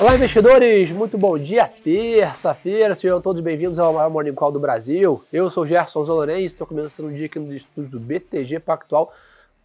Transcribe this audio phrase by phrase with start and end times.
[0.00, 0.90] Olá, investidores!
[0.92, 2.94] Muito bom dia, terça-feira.
[2.94, 5.22] Sejam todos bem-vindos ao maior Morning Call do Brasil.
[5.30, 9.12] Eu sou Gerson Zalorense, estou começando o dia aqui no estúdio do BTG Pactual,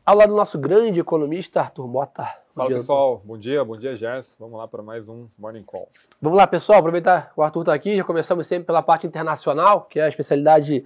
[0.05, 2.27] ao lado do nosso grande economista, Arthur Mota.
[2.53, 4.35] Fala pessoal, bom dia, bom dia Gerson.
[4.37, 5.87] Vamos lá para mais um Morning Call.
[6.21, 9.87] Vamos lá, pessoal, aproveitar que o Arthur está aqui, já começamos sempre pela parte internacional,
[9.89, 10.83] que é a especialidade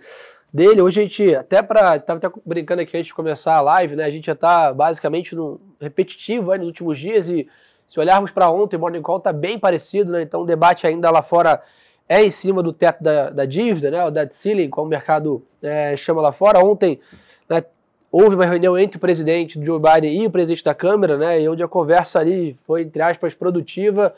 [0.54, 0.80] dele.
[0.80, 1.96] Hoje a gente, até para.
[1.96, 4.04] Estava até brincando aqui antes de começar a live, né?
[4.04, 7.48] A gente já está basicamente no repetitivo aí nos últimos dias e
[7.90, 10.22] se olharmos para ontem, o Morning Call está bem parecido, né?
[10.22, 11.60] Então o debate ainda lá fora
[12.08, 14.06] é em cima do teto da, da dívida, né?
[14.06, 16.60] O debt ceiling, como o mercado é, chama lá fora.
[16.60, 17.00] Ontem
[17.50, 17.64] né,
[18.12, 21.42] houve uma reunião entre o presidente Joe Biden e o presidente da Câmara, né?
[21.42, 24.14] E onde a conversa ali foi, entre aspas, produtiva.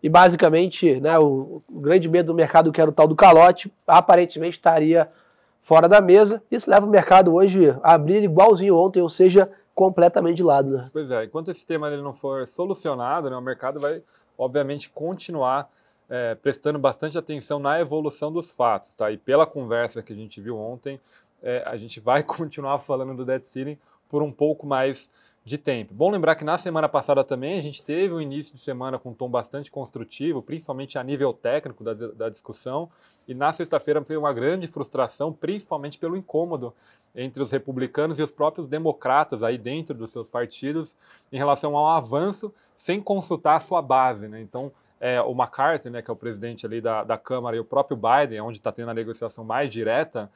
[0.00, 3.72] E basicamente, né, o, o grande medo do mercado, que era o tal do calote,
[3.88, 5.08] aparentemente estaria
[5.60, 6.40] fora da mesa.
[6.48, 10.70] Isso leva o mercado hoje a abrir igualzinho ontem, ou seja, completamente de lado.
[10.70, 10.90] Né?
[10.90, 14.02] Pois é, enquanto esse tema ele não for solucionado, né, o mercado vai,
[14.36, 15.70] obviamente, continuar
[16.08, 18.94] é, prestando bastante atenção na evolução dos fatos.
[18.94, 19.12] Tá?
[19.12, 20.98] E pela conversa que a gente viu ontem,
[21.42, 25.10] é, a gente vai continuar falando do debt ceiling por um pouco mais
[25.46, 25.94] de tempo.
[25.94, 29.10] Bom lembrar que na semana passada também a gente teve um início de semana com
[29.10, 32.90] um tom bastante construtivo, principalmente a nível técnico da, da discussão,
[33.28, 36.74] e na sexta-feira foi uma grande frustração, principalmente pelo incômodo
[37.14, 40.96] entre os republicanos e os próprios democratas aí dentro dos seus partidos
[41.30, 44.26] em relação ao avanço sem consultar a sua base.
[44.26, 44.40] Né?
[44.40, 47.64] Então, é, o McCarthy, né, que é o presidente ali da, da Câmara, e o
[47.64, 50.28] próprio Biden, onde está tendo a negociação mais direta,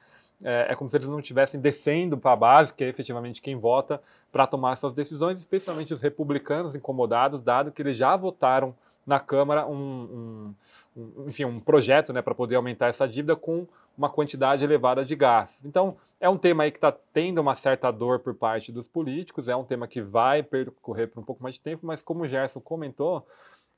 [0.42, 3.56] é, é, como se eles não estivessem descendo para a base, que é efetivamente quem
[3.56, 4.00] vota
[4.33, 8.74] para tomar essas decisões, especialmente os republicanos incomodados, dado que eles já votaram
[9.06, 10.55] na Câmara um,
[10.97, 13.66] um, um enfim, um projeto né, para poder aumentar essa dívida com
[13.97, 15.64] uma quantidade elevada de gastos.
[15.64, 19.48] Então, é um tema aí que está tendo uma certa dor por parte dos políticos,
[19.48, 22.28] é um tema que vai percorrer por um pouco mais de tempo, mas como o
[22.28, 23.27] Gerson comentou,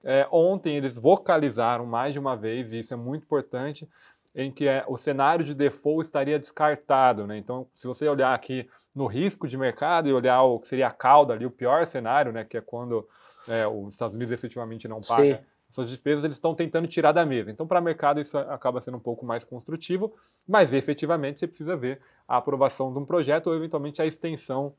[0.04, 3.88] é, ontem eles vocalizaram mais de uma vez, e isso é muito importante,
[4.34, 7.26] em que é, o cenário de default estaria descartado.
[7.26, 7.36] Né?
[7.36, 10.92] Então, se você olhar aqui no risco de mercado e olhar o que seria a
[10.92, 13.08] cauda ali, o pior cenário, né, que é quando
[13.48, 15.38] é, os Estados Unidos efetivamente não pagam
[15.72, 17.50] suas despesas, eles estão tentando tirar da mesa.
[17.50, 20.14] Então, para o mercado, isso acaba sendo um pouco mais construtivo,
[20.46, 24.74] mas efetivamente você precisa ver a aprovação de um projeto ou eventualmente a extensão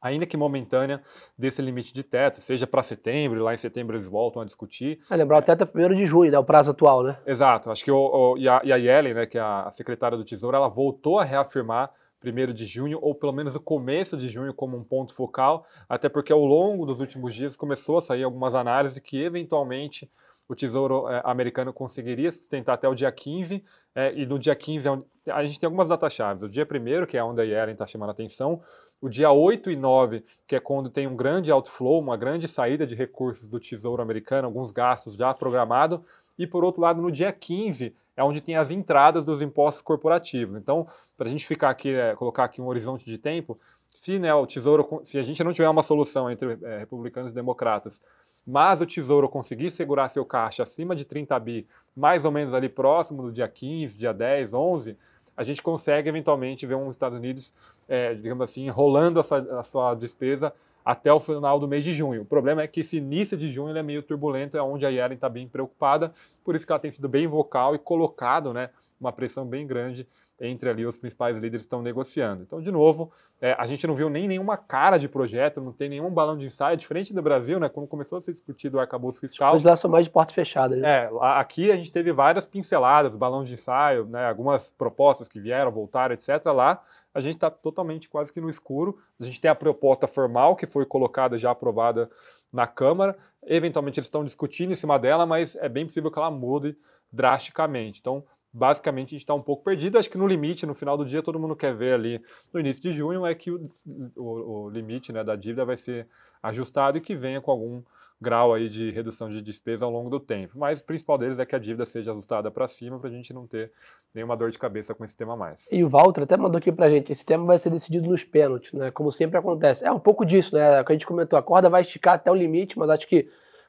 [0.00, 1.02] ainda que momentânea,
[1.36, 5.00] desse limite de teto, seja para setembro, lá em setembro eles voltam a discutir.
[5.10, 7.18] É, lembrar, o teto é 1 de junho, né, o prazo atual, né?
[7.26, 10.16] Exato, acho que o, o e, a, e a Yellen, né, que é a secretária
[10.16, 11.90] do Tesouro, ela voltou a reafirmar
[12.24, 16.08] 1 de junho, ou pelo menos o começo de junho, como um ponto focal, até
[16.08, 20.10] porque ao longo dos últimos dias começou a sair algumas análises que eventualmente
[20.48, 23.62] o Tesouro é, americano conseguiria sustentar até o dia 15,
[23.94, 26.46] é, e no dia 15 é a gente tem algumas datas-chave.
[26.46, 28.62] O dia 1 que é onde a Yellen está chamando a atenção,
[29.00, 32.86] o dia 8 e 9, que é quando tem um grande outflow, uma grande saída
[32.86, 36.00] de recursos do Tesouro americano, alguns gastos já programados,
[36.38, 40.56] e por outro lado, no dia 15 é onde tem as entradas dos impostos corporativos.
[40.56, 40.86] Então,
[41.16, 43.58] para a gente ficar aqui, é, colocar aqui um horizonte de tempo,
[43.94, 47.34] se né, o Tesouro, se a gente não tiver uma solução entre é, republicanos e
[47.34, 48.00] democratas,
[48.48, 52.66] mas o Tesouro conseguir segurar seu caixa acima de 30 bi, mais ou menos ali
[52.66, 54.96] próximo do dia 15, dia 10, 11,
[55.36, 57.52] a gente consegue eventualmente ver os Estados Unidos,
[57.86, 60.50] é, digamos assim, enrolando a sua, a sua, despesa
[60.82, 62.22] até o final do mês de junho.
[62.22, 65.16] O problema é que esse início de junho é meio turbulento, é onde a Yellen
[65.16, 69.12] está bem preocupada, por isso que ela tem sido bem vocal e colocado né, uma
[69.12, 70.08] pressão bem grande
[70.40, 72.42] entre ali os principais líderes estão negociando.
[72.42, 73.10] Então, de novo,
[73.40, 76.46] é, a gente não viu nem nenhuma cara de projeto, não tem nenhum balão de
[76.46, 77.68] ensaio, diferente do Brasil, né?
[77.68, 79.54] Quando começou a ser discutido o arcabouço fiscal.
[79.54, 80.76] Os lá são mais de porta fechada.
[80.76, 80.88] Né?
[80.88, 84.28] É, aqui a gente teve várias pinceladas, balão de ensaio, né?
[84.28, 86.44] Algumas propostas que vieram, voltaram, etc.
[86.46, 86.82] Lá
[87.12, 88.98] a gente está totalmente quase que no escuro.
[89.18, 92.08] A gente tem a proposta formal que foi colocada já aprovada
[92.52, 93.16] na Câmara.
[93.44, 96.76] Eventualmente eles estão discutindo em cima dela, mas é bem possível que ela mude
[97.12, 98.00] drasticamente.
[98.00, 99.98] Então, basicamente a gente está um pouco perdido.
[99.98, 102.22] Acho que no limite, no final do dia, todo mundo quer ver ali
[102.52, 103.70] no início de junho é que o,
[104.16, 106.06] o, o limite né, da dívida vai ser
[106.42, 107.82] ajustado e que venha com algum
[108.20, 110.58] grau aí de redução de despesa ao longo do tempo.
[110.58, 113.32] Mas o principal deles é que a dívida seja ajustada para cima para a gente
[113.32, 113.70] não ter
[114.12, 115.68] nenhuma dor de cabeça com esse tema mais.
[115.70, 118.24] E o Walter até mandou aqui para a gente, esse tema vai ser decidido nos
[118.24, 118.90] pênaltis, né?
[118.90, 119.86] Como sempre acontece.
[119.86, 120.82] É um pouco disso, né?
[120.82, 123.28] Que a gente comentou, a corda vai esticar até o limite, mas acho que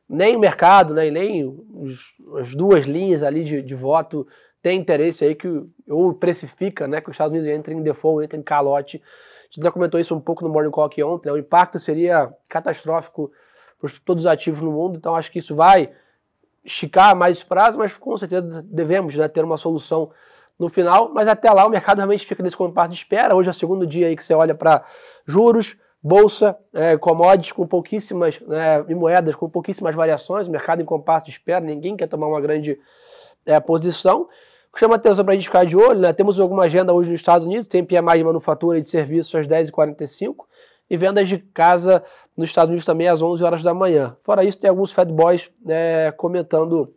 [0.10, 4.26] nem o mercado, né, nem os, as duas linhas ali de, de voto
[4.62, 5.48] tem interesse aí que
[5.88, 9.02] ou precifica, né, que os Estados Unidos entrem em default, entrem em calote.
[9.42, 12.34] A gente já comentou isso um pouco no Morning Call ontem, né, o impacto seria
[12.48, 13.32] catastrófico
[13.80, 15.92] para todos os ativos no mundo, então acho que isso vai
[16.64, 20.12] esticar mais esse prazo, mas com certeza devemos né, ter uma solução
[20.58, 23.34] no final, mas até lá o mercado realmente fica nesse compasso de espera.
[23.34, 24.84] Hoje é o segundo dia aí que você olha para
[25.26, 30.86] juros, Bolsa, é, commodities com pouquíssimas, né, e moedas com pouquíssimas variações, o mercado em
[30.86, 32.80] compasso de espera, ninguém quer tomar uma grande
[33.46, 34.28] é, posição.
[34.75, 36.13] Chama atenção para a gente ficar de olho, né?
[36.13, 39.48] Temos alguma agenda hoje nos Estados Unidos, tem PMI de manufatura e de serviços às
[39.48, 40.36] 10h45
[40.89, 42.04] e vendas de casa
[42.36, 44.16] nos Estados Unidos também às 11 horas da manhã.
[44.21, 46.94] Fora isso, tem alguns Fed Boys né, comentando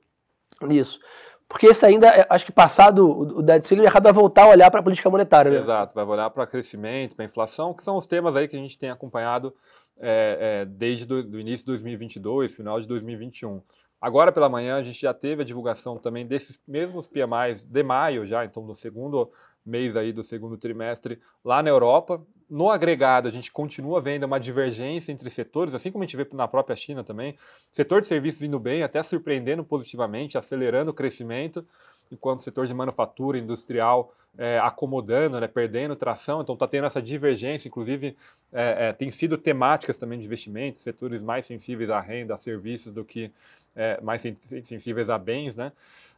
[0.62, 1.00] nisso.
[1.48, 4.48] Porque isso ainda, é, acho que passado o dead ceiling, o mercado vai voltar a
[4.48, 5.50] olhar para a política monetária.
[5.50, 5.58] Né?
[5.58, 8.78] Exato, vai olhar para crescimento, para inflação, que são os temas aí que a gente
[8.78, 9.54] tem acompanhado
[10.00, 13.60] é, é, desde o início de 2022, final de 2021.
[14.02, 18.26] Agora pela manhã a gente já teve a divulgação também desses mesmos PMIs de maio
[18.26, 19.31] já, então no segundo
[19.64, 22.20] mês aí do segundo trimestre lá na Europa.
[22.49, 26.26] No agregado, a gente continua vendo uma divergência entre setores, assim como a gente vê
[26.32, 27.37] na própria China também.
[27.73, 31.64] Setor de serviços indo bem, até surpreendendo positivamente, acelerando o crescimento,
[32.11, 36.43] enquanto o setor de manufatura industrial é, acomodando, né, perdendo tração.
[36.43, 38.17] Então está tendo essa divergência, inclusive
[38.53, 42.93] é, é, tem sido temáticas também de investimento, setores mais sensíveis à renda, a serviços,
[42.93, 43.32] do que
[43.75, 44.23] é, mais
[44.62, 45.56] sensíveis a bens.
[45.56, 45.73] Né?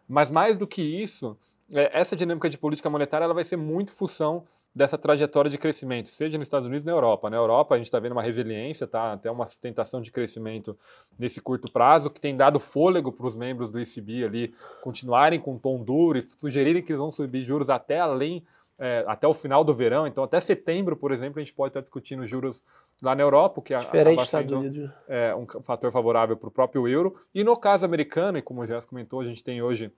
[0.08, 1.36] Mas mais do que isso,
[1.72, 4.44] essa dinâmica de política monetária ela vai ser muito função
[4.74, 7.30] dessa trajetória de crescimento, seja nos Estados Unidos na Europa.
[7.30, 9.12] Na Europa, a gente está vendo uma resiliência, tá?
[9.12, 10.76] até uma sustentação de crescimento
[11.16, 15.56] nesse curto prazo, que tem dado fôlego para os membros do ECB ali continuarem com
[15.56, 18.44] tom duro e sugerirem que eles vão subir juros até além,
[18.76, 20.08] é, até o final do verão.
[20.08, 22.64] Então, até setembro, por exemplo, a gente pode estar discutindo juros
[23.00, 27.14] lá na Europa, que Diferente acaba sendo é, um fator favorável para o próprio euro.
[27.32, 29.92] E no caso americano, e como o Jéssica comentou, a gente tem hoje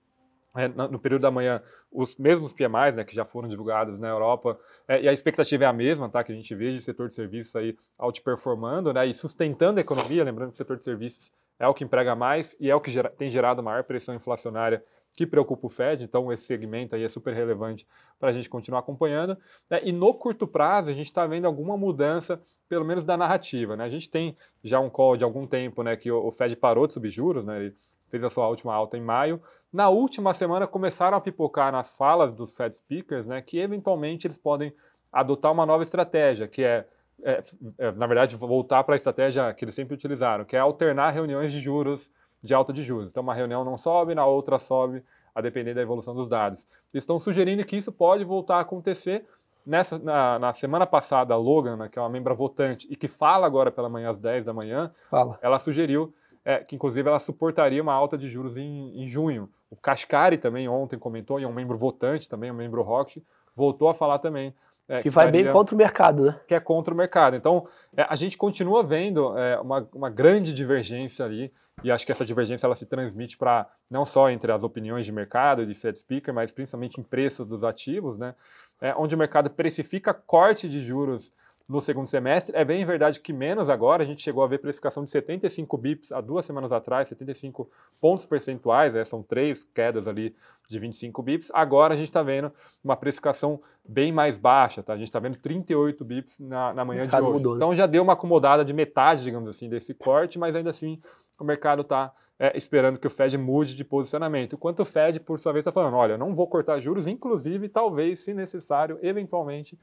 [0.57, 1.61] é, no período da manhã,
[1.91, 5.67] os mesmos PMIs, né, que já foram divulgados na Europa, é, e a expectativa é
[5.67, 9.13] a mesma, tá, que a gente veja o setor de serviços aí outperformando, né, e
[9.13, 12.71] sustentando a economia, lembrando que o setor de serviços é o que emprega mais e
[12.71, 14.83] é o que gera, tem gerado maior pressão inflacionária
[15.15, 17.87] que preocupa o Fed, então esse segmento aí é super relevante
[18.19, 19.37] para a gente continuar acompanhando.
[19.69, 23.75] Né, e no curto prazo, a gente está vendo alguma mudança, pelo menos da narrativa.
[23.75, 23.83] Né?
[23.83, 26.93] A gente tem já um call de algum tempo né, que o Fed parou de
[26.93, 27.57] subir juros, né?
[27.57, 27.75] ele
[28.09, 29.41] fez a sua última alta em maio.
[29.71, 34.37] Na última semana começaram a pipocar nas falas dos Fed speakers, né, que eventualmente eles
[34.37, 34.73] podem
[35.11, 36.85] adotar uma nova estratégia, que é,
[37.23, 37.41] é,
[37.77, 41.51] é na verdade, voltar para a estratégia que eles sempre utilizaram, que é alternar reuniões
[41.51, 42.11] de juros
[42.43, 43.09] de alta de juros.
[43.09, 46.67] Então, uma reunião não sobe, na outra sobe, a depender da evolução dos dados.
[46.93, 49.25] Eles estão sugerindo que isso pode voltar a acontecer.
[49.65, 53.07] Nessa, na, na semana passada, a Logan, né, que é uma membra votante e que
[53.07, 55.37] fala agora pela manhã às 10 da manhã, fala.
[55.41, 56.13] ela sugeriu
[56.47, 59.49] é, que inclusive ela suportaria uma alta de juros em, em junho.
[59.69, 63.21] O Kashkari também ontem comentou, e é um membro votante também, um membro Rock,
[63.53, 64.55] voltou a falar também.
[64.87, 66.39] É, que, que, vai bem contra o mercado, né?
[66.47, 67.35] Que é contra o mercado.
[67.35, 67.63] Então,
[67.97, 71.51] é, a gente continua vendo é, uma, uma grande divergência ali,
[71.83, 75.11] e acho que essa divergência ela se transmite para não só entre as opiniões de
[75.11, 78.33] mercado de Fed Speaker, mas principalmente em preço dos ativos, né?
[78.79, 81.33] É, onde o mercado precifica corte de juros
[81.67, 82.55] no segundo semestre.
[82.55, 86.11] É bem verdade que menos agora, a gente chegou a ver precificação de 75 bips
[86.11, 87.69] há duas semanas atrás, 75
[87.99, 90.33] pontos percentuais, né, são três quedas ali
[90.69, 91.51] de 25 bips.
[91.53, 92.51] Agora a gente está vendo
[92.83, 94.93] uma precificação bem mais baixa, tá?
[94.93, 97.31] A gente está vendo 38 bips na, na manhã de hoje.
[97.31, 97.55] Mudou?
[97.55, 101.01] Então já deu uma acomodada de metade, digamos assim, desse corte, mas ainda assim
[101.39, 104.55] o mercado está é, esperando que o Fed mude de posicionamento.
[104.55, 108.23] Enquanto o Fed, por sua vez, está falando: olha, não vou cortar juros, inclusive, talvez,
[108.23, 109.77] se necessário, eventualmente,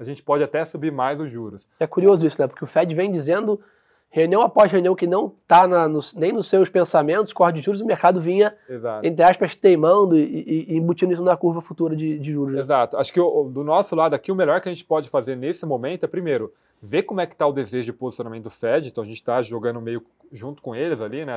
[0.00, 1.68] a gente pode até subir mais os juros.
[1.78, 2.48] É curioso isso, né?
[2.48, 3.60] Porque o Fed vem dizendo,
[4.10, 5.66] reunião após reunião, que não está
[6.16, 9.06] nem nos seus pensamentos, corte de juros, o mercado vinha, Exato.
[9.06, 12.54] entre aspas, teimando e, e, embutindo isso na curva futura de, de juros.
[12.54, 12.60] Né?
[12.60, 12.96] Exato.
[12.96, 15.64] Acho que o, do nosso lado aqui, o melhor que a gente pode fazer nesse
[15.64, 16.52] momento é, primeiro,
[16.82, 19.40] ver como é que está o desejo de posicionamento do Fed, então a gente está
[19.42, 20.02] jogando meio
[20.32, 21.34] junto com eles ali, né?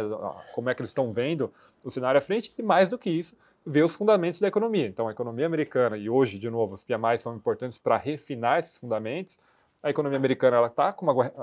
[0.54, 1.52] Como é que eles estão vendo
[1.84, 4.88] o cenário à frente, e mais do que isso, ver os fundamentos da economia.
[4.88, 8.78] Então, a economia americana, e hoje, de novo, os PMIs são importantes para refinar esses
[8.78, 9.38] fundamentos.
[9.84, 10.96] A economia americana ela está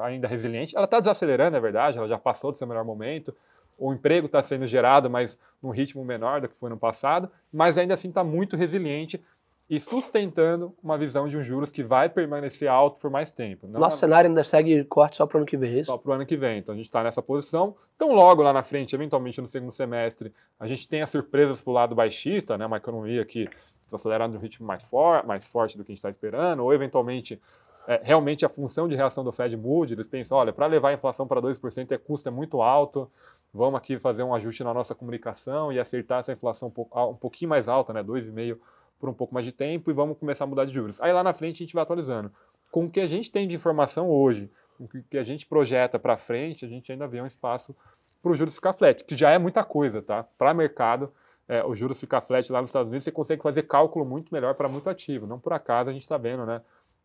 [0.03, 3.37] ainda resiliente, ela está desacelerando, é verdade, ela já passou do seu melhor momento.
[3.79, 7.79] O emprego está sendo gerado, mas num ritmo menor do que foi no passado, mas
[7.79, 9.23] ainda assim está muito resiliente
[9.71, 13.69] e sustentando uma visão de um juros que vai permanecer alto por mais tempo.
[13.69, 14.01] Não Nosso é...
[14.01, 15.87] cenário ainda segue corte só para o ano que vem, é isso?
[15.87, 16.59] Só para o ano que vem.
[16.59, 17.77] Então a gente está nessa posição.
[17.95, 21.71] Então, logo lá na frente, eventualmente no segundo semestre, a gente tem as surpresas para
[21.71, 22.67] o lado baixista, né?
[22.67, 23.49] uma economia que
[23.85, 26.75] está acelerando um ritmo mais, for mais forte do que a gente está esperando, ou
[26.75, 27.41] eventualmente
[27.87, 30.93] é, realmente a função de reação do Fed mude, eles pensam, olha, para levar a
[30.93, 33.11] inflação para 2% é custo é muito alto,
[33.53, 37.17] vamos aqui fazer um ajuste na nossa comunicação e acertar essa inflação um, pouco, um
[37.17, 38.59] pouquinho mais alta, né, 2,5%
[39.01, 41.01] por um pouco mais de tempo e vamos começar a mudar de juros.
[41.01, 42.31] Aí lá na frente a gente vai atualizando.
[42.71, 45.99] Com o que a gente tem de informação hoje, com o que a gente projeta
[45.99, 47.75] para frente, a gente ainda vê um espaço
[48.23, 50.23] para o juros ficar flat, que já é muita coisa, tá?
[50.37, 51.11] Para mercado,
[51.49, 54.55] é, o juros ficar flat lá nos Estados Unidos, você consegue fazer cálculo muito melhor
[54.55, 55.27] para muito ativo.
[55.27, 56.61] Não por acaso a gente está vendo, né?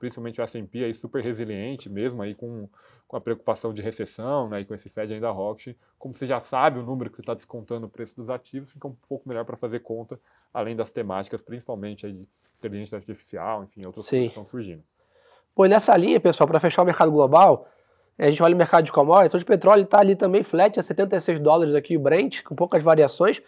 [0.05, 2.69] Principalmente o S&P aí super resiliente, mesmo aí com,
[3.07, 6.39] com a preocupação de recessão, né, e com esse Fed ainda rock, como você já
[6.39, 9.43] sabe o número que você está descontando o preço dos ativos, fica um pouco melhor
[9.43, 10.19] para fazer conta,
[10.53, 12.27] além das temáticas, principalmente aí de
[12.59, 14.17] inteligência artificial, enfim, outras Sim.
[14.17, 14.83] coisas que estão surgindo.
[15.55, 17.67] Pô, nessa linha, pessoal, para fechar o mercado global,
[18.17, 20.83] a gente olha o mercado de commodities, hoje o petróleo está ali também flat a
[20.83, 23.41] 76 dólares aqui o Brent, com poucas variações.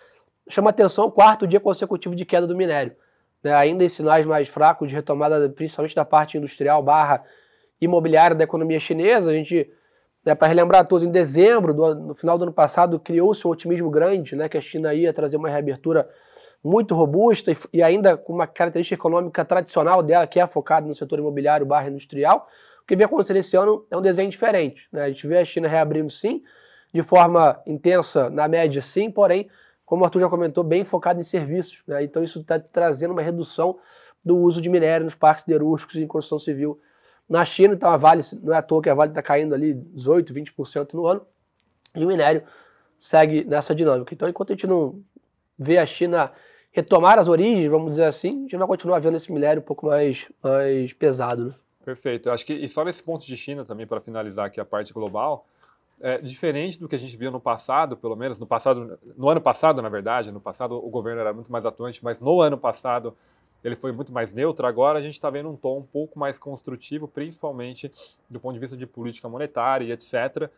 [0.50, 2.96] Chama atenção o quarto dia consecutivo de queda do minério
[3.44, 7.24] né, ainda em sinais mais fracos de retomada, principalmente da parte industrial barra
[7.80, 9.32] imobiliária da economia chinesa.
[9.32, 9.70] A gente,
[10.26, 13.52] né, para relembrar a todos, em dezembro, do, no final do ano passado, criou-se um
[13.52, 16.08] otimismo grande, né, que a China ia trazer uma reabertura
[16.64, 20.94] muito robusta e, e, ainda com uma característica econômica tradicional dela, que é focada no
[20.94, 22.48] setor imobiliário barra industrial.
[22.84, 24.88] O que vem acontecendo esse ano é um desenho diferente.
[24.92, 25.04] Né?
[25.04, 26.42] A gente vê a China reabrindo sim,
[26.94, 29.50] de forma intensa, na média sim, porém
[29.88, 31.82] como o Arthur já comentou, bem focado em serviços.
[31.88, 32.04] Né?
[32.04, 33.80] Então isso está trazendo uma redução
[34.24, 36.78] do uso de minério nos parques siderúrgicos e em construção civil
[37.28, 37.74] na China.
[37.74, 40.94] Então a Vale, não é à toa que a Vale está caindo ali 18%, 20%
[40.94, 41.26] no ano,
[41.96, 42.44] e o minério
[43.00, 44.14] segue nessa dinâmica.
[44.14, 45.02] Então enquanto a gente não
[45.58, 46.34] vê a China
[46.70, 49.86] retomar as origens, vamos dizer assim, a gente vai continuar vendo esse minério um pouco
[49.86, 51.46] mais, mais pesado.
[51.46, 51.56] Né?
[51.86, 52.30] Perfeito.
[52.30, 55.48] Acho que, e só nesse ponto de China também, para finalizar aqui a parte global,
[56.00, 59.42] é, diferente do que a gente viu no passado, pelo menos no passado, no ano
[59.42, 63.16] passado, na verdade, no passado o governo era muito mais atuante, mas no ano passado
[63.64, 64.68] ele foi muito mais neutro.
[64.68, 67.92] Agora a gente está vendo um tom um pouco mais construtivo, principalmente
[68.30, 70.50] do ponto de vista de política monetária e etc.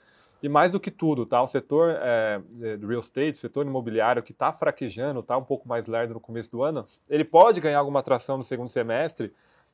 [0.43, 1.41] E mais do que tudo, tá?
[1.41, 5.43] O setor é, é do real estate, o setor imobiliário que está fraquejando, está um
[5.43, 9.33] pouco mais lerdo no começo do ano, ele pode ganhar alguma atração no segundo semestre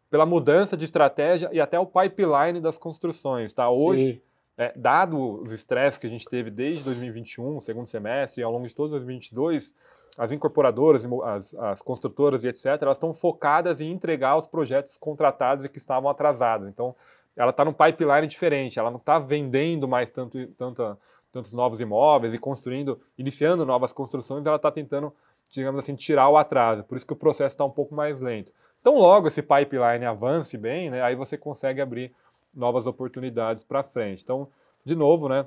[0.10, 3.69] pela mudança de estratégia e até o pipeline das construções, tá?
[3.69, 4.22] Hoje Sim
[4.57, 8.67] é, dado os estresses que a gente teve desde 2021, segundo semestre, e ao longo
[8.67, 9.74] de todo 2022,
[10.17, 15.65] as incorporadoras, as, as construtoras e etc., elas estão focadas em entregar os projetos contratados
[15.65, 16.69] e que estavam atrasados.
[16.69, 16.95] Então,
[17.35, 20.97] ela está num pipeline diferente, ela não está vendendo mais tanto, tanto,
[21.31, 25.13] tantos novos imóveis e construindo, iniciando novas construções, ela está tentando,
[25.50, 26.85] digamos assim, tirar o atraso.
[26.85, 28.53] Por isso que o processo está um pouco mais lento.
[28.79, 32.13] Então, logo esse pipeline avance bem, né, aí você consegue abrir
[32.55, 34.24] novas oportunidades para frente.
[34.24, 34.47] Então,
[34.83, 35.45] de novo, né?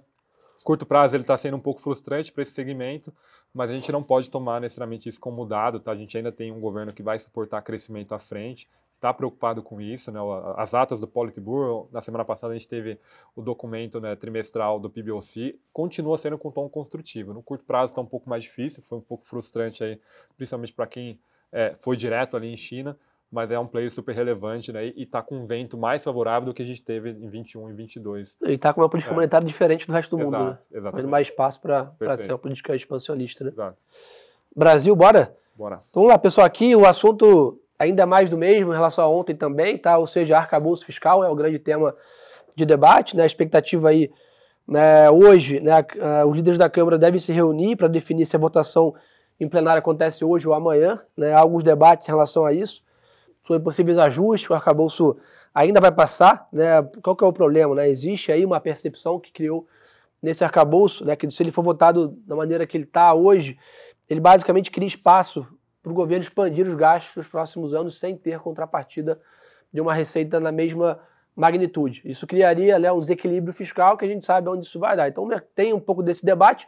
[0.65, 3.13] Curto prazo ele está sendo um pouco frustrante para esse segmento,
[3.55, 5.93] mas a gente não pode tomar necessariamente isso como dado, tá?
[5.93, 9.81] A gente ainda tem um governo que vai suportar crescimento à frente, está preocupado com
[9.81, 10.19] isso, né?
[10.57, 12.99] As atas do Politburo, na semana passada a gente teve
[13.37, 17.33] o documento né, trimestral do PBOC, continua sendo com tom construtivo.
[17.33, 20.01] No curto prazo está um pouco mais difícil, foi um pouco frustrante aí,
[20.37, 21.21] principalmente para quem
[21.53, 22.99] é, foi direto ali em China,
[23.31, 24.87] mas é um player super relevante, né?
[24.87, 27.75] E está com um vento mais favorável do que a gente teve em 21 e
[27.75, 28.37] 22.
[28.43, 29.15] E está com uma política é.
[29.15, 30.59] monetária diferente do resto do Exato, mundo, né?
[30.73, 31.07] Exatamente.
[31.07, 33.51] mais espaço para ser uma política expansionista, né?
[33.51, 33.77] Exato.
[34.57, 35.37] Brasil, bora?
[35.55, 35.81] Bora.
[35.91, 39.37] Então vamos lá, pessoal, aqui o assunto ainda mais do mesmo em relação a ontem
[39.37, 39.99] também, tá?
[39.99, 41.95] Ou seja, arcabouço fiscal é o grande tema
[42.57, 43.25] de debate, né?
[43.25, 44.11] A expectativa aí,
[44.67, 45.85] né, hoje, né,
[46.27, 48.95] os líderes da Câmara devem se reunir para definir se a votação
[49.39, 51.33] em plenário acontece hoje ou amanhã, né?
[51.35, 52.83] Há alguns debates em relação a isso
[53.49, 55.17] sobre possíveis ajustes, o arcabouço
[55.55, 56.83] ainda vai passar, né?
[57.03, 57.89] Qual que é o problema, né?
[57.89, 59.67] Existe aí uma percepção que criou
[60.21, 63.57] nesse arcabouço, né, que se ele for votado da maneira que ele está hoje,
[64.09, 65.47] ele basicamente cria espaço
[65.83, 69.19] para o governo expandir os gastos nos próximos anos sem ter contrapartida
[69.73, 71.01] de uma receita na mesma
[71.37, 72.03] magnitude.
[72.05, 75.09] Isso criaria né, um desequilíbrio fiscal que a gente sabe onde isso vai dar.
[75.09, 76.67] Então tem um pouco desse debate.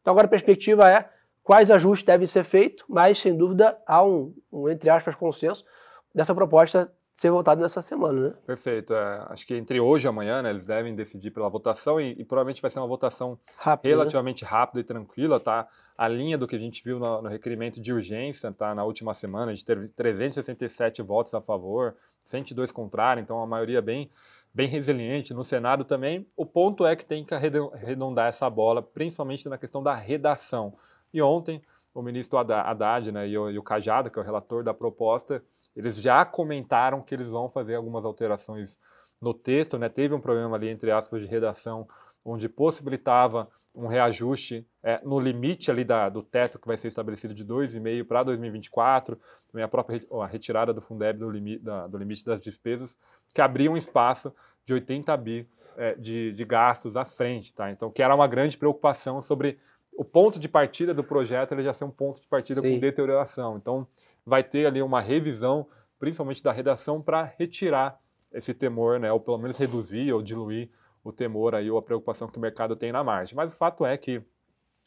[0.00, 1.08] Então agora a perspectiva é
[1.42, 5.64] quais ajustes devem ser feitos, mas sem dúvida há um, um entre aspas, consenso
[6.14, 8.34] dessa proposta ser votada nessa semana, né?
[8.46, 8.94] Perfeito.
[8.94, 12.24] É, acho que entre hoje e amanhã, né, eles devem decidir pela votação e, e
[12.24, 13.94] provavelmente vai ser uma votação rápida, né?
[13.94, 14.50] relativamente né?
[14.50, 15.68] rápida e tranquila, tá?
[15.96, 18.74] A linha do que a gente viu no, no, requerimento de urgência, tá?
[18.74, 23.82] Na última semana, a gente teve 367 votos a favor, 102 contrários, então a maioria
[23.82, 24.10] bem
[24.54, 26.26] bem resiliente no Senado também.
[26.36, 30.74] O ponto é que tem que arredondar essa bola, principalmente na questão da redação.
[31.12, 31.62] E ontem,
[31.94, 35.42] o ministro Haddad né, e, o, e o Cajado, que é o relator da proposta,
[35.76, 38.78] eles já comentaram que eles vão fazer algumas alterações
[39.20, 39.88] no texto, né?
[39.88, 41.86] Teve um problema ali, entre aspas, de redação,
[42.24, 47.32] onde possibilitava um reajuste é, no limite ali da, do teto que vai ser estabelecido
[47.32, 49.18] de 2,5 para 2024,
[49.50, 52.98] também a própria a retirada do Fundeb do, limi, da, do limite das despesas,
[53.32, 54.34] que abria um espaço
[54.66, 57.70] de 80 bi é, de, de gastos à frente, tá?
[57.70, 59.58] Então, que era uma grande preocupação sobre
[59.92, 62.74] o ponto de partida do projeto, ele já ser um ponto de partida Sim.
[62.74, 63.56] com deterioração.
[63.56, 63.86] Então,
[64.24, 65.66] vai ter ali uma revisão,
[65.98, 68.00] principalmente da redação, para retirar
[68.32, 70.70] esse temor, né, ou pelo menos reduzir ou diluir
[71.04, 73.36] o temor aí ou a preocupação que o mercado tem na margem.
[73.36, 74.22] Mas o fato é que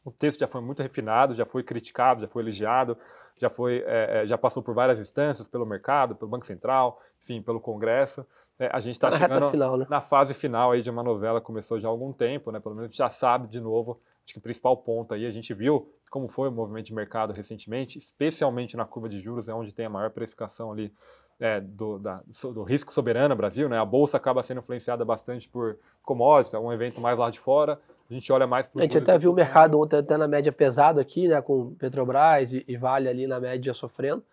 [0.04, 2.98] o texto já foi muito refinado, já foi criticado, já foi elogiado,
[3.38, 7.60] já foi, é, já passou por várias instâncias pelo mercado, pelo Banco Central, enfim, pelo
[7.60, 8.26] Congresso.
[8.58, 9.86] É, a gente está chegando final, né?
[9.90, 12.60] na fase final aí de uma novela começou já há algum tempo, né?
[12.60, 15.32] Pelo menos a gente já sabe de novo, acho que o principal ponto aí, a
[15.32, 19.54] gente viu como foi o movimento de mercado recentemente, especialmente na curva de juros, é
[19.54, 20.94] onde tem a maior precificação ali
[21.38, 23.78] é, do, da, do risco soberano no Brasil, né?
[23.78, 27.78] A bolsa acaba sendo influenciada bastante por commodities, é um evento mais lá de fora.
[28.10, 30.54] A gente olha mais para A gente até viu o mercado ontem até na média
[30.54, 31.42] pesado aqui, né?
[31.42, 34.24] Com Petrobras e, e Vale ali na média sofrendo.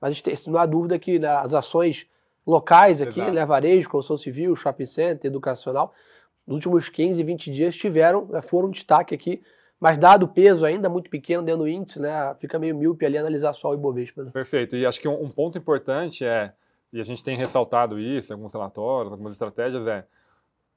[0.00, 2.06] Mas a gente tem, não há dúvida que né, as ações
[2.46, 3.34] locais aqui, Exato.
[3.34, 3.46] né?
[3.46, 5.92] Varejo, construção civil, shopping center, educacional,
[6.46, 9.42] nos últimos 15, 20 dias tiveram, né, foram um destaque aqui.
[9.80, 12.34] Mas dado o peso ainda muito pequeno dentro do índice, né?
[12.38, 14.22] Fica meio míope ali analisar só o Ibovespa.
[14.22, 14.30] Né?
[14.30, 14.76] Perfeito.
[14.76, 16.52] E acho que um, um ponto importante é,
[16.92, 20.06] e a gente tem ressaltado isso em alguns relatórios, algumas estratégias, é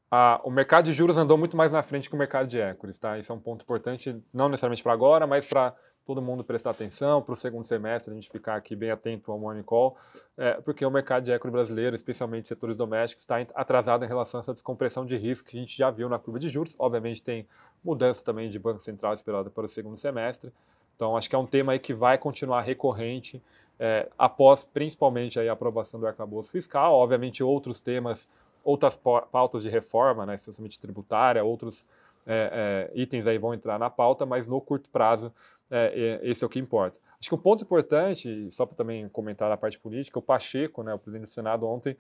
[0.10, 2.98] a, o mercado de juros andou muito mais na frente que o mercado de equities,
[2.98, 3.20] tá?
[3.20, 5.76] Isso é um ponto importante, não necessariamente para agora, mas para
[6.08, 9.38] todo mundo prestar atenção, para o segundo semestre a gente ficar aqui bem atento ao
[9.38, 9.98] morning call,
[10.38, 14.42] é, porque o mercado de equity brasileiro, especialmente setores domésticos, está atrasado em relação a
[14.42, 16.78] essa descompressão de risco que a gente já viu na curva de juros.
[16.80, 17.46] Obviamente tem
[17.84, 20.54] mudança também de Banco Central esperada para o segundo semestre.
[20.96, 23.44] Então acho que é um tema aí que vai continuar recorrente
[23.78, 26.94] é, após principalmente aí a aprovação do arcabouço fiscal.
[26.94, 28.30] Obviamente outros temas,
[28.64, 31.86] outras pautas de reforma, né, especialmente tributária, outros
[32.28, 35.34] é, é, itens aí vão entrar na pauta, mas no curto prazo
[35.72, 37.00] é, esse é o que importa.
[37.20, 40.94] Acho que um ponto importante, só para também comentar a parte política, o Pacheco, né,
[40.94, 41.98] o presidente do Senado ontem,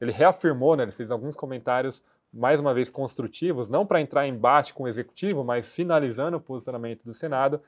[0.00, 4.32] ele reafirmou, né, ele fez alguns comentários mais uma vez construtivos, não para entrar em
[4.32, 7.60] embate com o executivo, mas finalizando o posicionamento do Senado,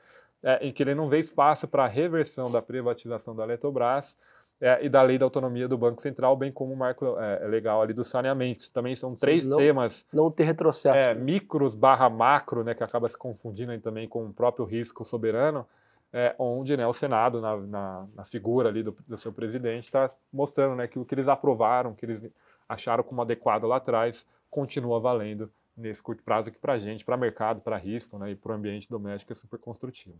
[0.43, 4.17] é, em que ele não vê espaço para a reversão da privatização da Eletrobras
[4.61, 7.81] é, e da lei da autonomia do Banco Central, bem como o marco é, legal
[7.81, 8.71] ali do saneamento.
[8.71, 10.05] Também são três não, temas.
[10.13, 10.95] Não ter retrocesso.
[10.95, 15.65] É, micros barra macro, né, que acaba se confundindo também com o próprio risco soberano,
[16.13, 20.09] é, onde né, o Senado, na, na, na figura ali do, do seu presidente, está
[20.31, 22.29] mostrando né, que o que eles aprovaram, que eles
[22.69, 27.17] acharam como adequado lá atrás, continua valendo nesse curto prazo aqui para a gente, para
[27.17, 30.19] mercado, para risco né, e para o ambiente doméstico é super construtivo.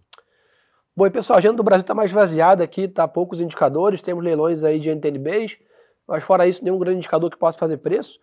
[0.94, 4.22] Bom, e pessoal, a agenda do Brasil está mais vaziada aqui, tá poucos indicadores, temos
[4.22, 5.58] leilões aí de NTNBs,
[6.06, 8.20] mas fora isso, nenhum grande indicador que possa fazer preço.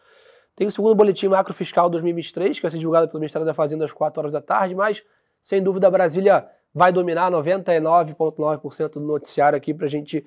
[0.55, 3.87] Tem o segundo boletim macro fiscal 2023, que vai ser divulgado pelo Ministério da Fazenda
[3.87, 5.03] às 4 horas da tarde, mas
[5.41, 10.23] sem dúvida Brasília vai dominar 99,9% do noticiário aqui para a gente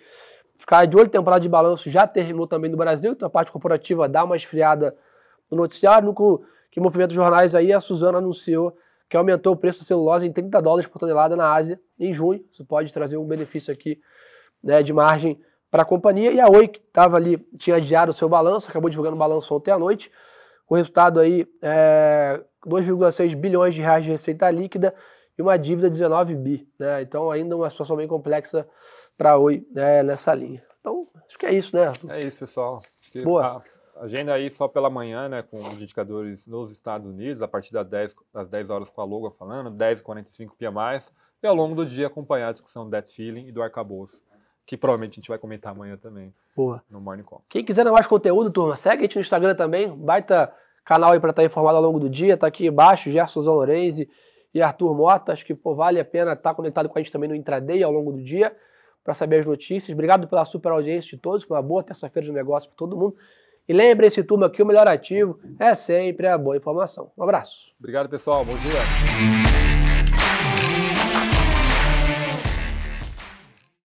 [0.56, 1.10] ficar de olho.
[1.10, 4.98] Temporada de balanço já terminou também no Brasil, então a parte corporativa dá uma esfriada
[5.50, 6.08] no noticiário.
[6.08, 8.76] No que movimenta os jornais aí, a Suzana anunciou
[9.12, 12.46] que aumentou o preço da celulose em 30 dólares por tonelada na Ásia em junho.
[12.50, 14.00] Isso pode trazer um benefício aqui
[14.64, 15.38] né, de margem
[15.70, 16.32] para a companhia.
[16.32, 19.54] E a Oi, que estava ali, tinha adiado o seu balanço, acabou divulgando o balanço
[19.54, 20.10] ontem à noite.
[20.66, 24.96] O resultado aí é 2,6 bilhões de reais de receita líquida
[25.38, 26.66] e uma dívida de 19 bi.
[26.80, 27.02] Né?
[27.02, 28.66] Então, ainda uma situação bem complexa
[29.18, 30.64] para a Oi né, nessa linha.
[30.80, 31.92] Então, acho que é isso, né?
[32.08, 32.82] É isso, pessoal.
[33.26, 33.62] Boa.
[33.98, 37.88] Agenda aí só pela manhã, né, com os indicadores nos Estados Unidos, a partir das
[37.88, 41.12] 10, das 10 horas com a Loga falando, 10h45 PMI,
[41.44, 44.24] e ao longo do dia acompanhar a discussão do debt ceiling e do arcabouço,
[44.66, 46.84] que provavelmente a gente vai comentar amanhã também Boa.
[46.90, 47.44] no Morning Call.
[47.50, 51.30] Quem quiser mais conteúdo, turma, segue a gente no Instagram também, baita canal aí para
[51.30, 54.10] estar informado ao longo do dia, tá aqui embaixo, Gerson Zalorenzi
[54.54, 57.30] e Arthur Mota, acho que pô, vale a pena estar conectado com a gente também
[57.30, 58.56] no intraday ao longo do dia,
[59.04, 59.94] para saber as notícias.
[59.94, 63.16] Obrigado pela super audiência de todos, uma boa terça-feira de negócio para todo mundo.
[63.72, 67.10] E lembre-se, turma, que o melhor ativo é sempre a boa informação.
[67.18, 67.74] Um abraço.
[67.80, 68.44] Obrigado, pessoal.
[68.44, 69.71] Bom dia.